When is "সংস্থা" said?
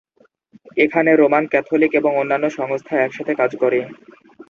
2.59-2.93